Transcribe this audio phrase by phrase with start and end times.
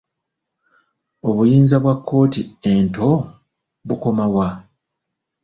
[1.29, 3.09] Obuyinza bwa kkooti ento
[3.87, 4.47] bukoma wa?